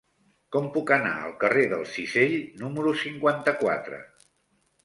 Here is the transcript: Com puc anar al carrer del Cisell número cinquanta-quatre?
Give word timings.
Com 0.55 0.69
puc 0.77 0.93
anar 0.95 1.11
al 1.25 1.35
carrer 1.43 1.65
del 1.75 1.85
Cisell 1.97 2.35
número 2.65 2.95
cinquanta-quatre? 3.03 4.01